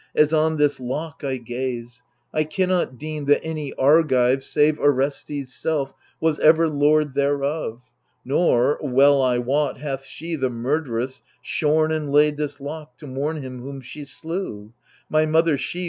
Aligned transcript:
As 0.15 0.33
on 0.33 0.57
this 0.57 0.79
lock 0.79 1.23
I 1.23 1.37
gaze; 1.37 2.01
I 2.33 2.43
cannot 2.43 2.97
deem 2.97 3.25
That 3.25 3.43
any 3.43 3.71
Argive 3.75 4.43
save 4.43 4.79
Orestes* 4.79 5.53
self 5.53 5.93
Was 6.19 6.39
ever 6.39 6.67
lord 6.67 7.13
thereof; 7.13 7.83
nor, 8.25 8.79
well 8.81 9.21
I 9.21 9.37
wot, 9.37 9.77
Hath 9.77 10.03
she, 10.05 10.35
the 10.35 10.49
murd'ress, 10.49 11.21
shorn 11.43 11.91
and 11.91 12.11
laid 12.11 12.35
this 12.37 12.59
lock 12.59 12.97
To 12.97 13.05
mourn 13.05 13.43
him 13.43 13.61
whom 13.61 13.79
she 13.79 14.03
slew— 14.05 14.73
^my 15.13 15.29
mother 15.29 15.55
she. 15.55 15.79